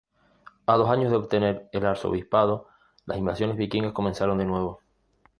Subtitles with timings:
[0.65, 2.67] A dos años de obtener el arzobispado,
[3.05, 4.81] las invasiones vikingas comenzaron de nuevo.